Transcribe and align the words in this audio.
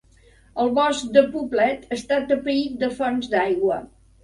El 0.63 0.71
bosc 0.79 1.11
de 1.17 1.23
Poblet 1.35 1.85
està 1.97 2.19
atapeït 2.23 2.75
de 2.87 2.93
fonts 2.99 3.33
d'aigua. 3.37 3.81